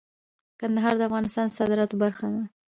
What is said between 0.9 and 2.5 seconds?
د افغانستان د صادراتو برخه ده.